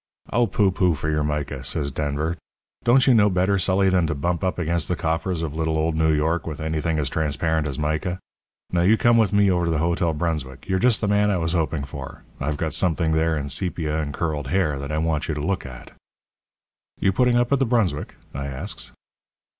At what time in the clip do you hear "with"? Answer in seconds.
6.47-6.59, 9.19-9.31